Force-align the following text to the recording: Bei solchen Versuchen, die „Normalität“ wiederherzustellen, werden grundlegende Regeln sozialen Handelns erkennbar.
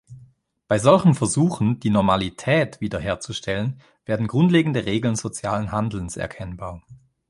Bei 0.67 0.79
solchen 0.79 1.13
Versuchen, 1.13 1.79
die 1.79 1.91
„Normalität“ 1.91 2.81
wiederherzustellen, 2.81 3.79
werden 4.03 4.25
grundlegende 4.25 4.87
Regeln 4.87 5.15
sozialen 5.15 5.71
Handelns 5.71 6.17
erkennbar. 6.17 6.81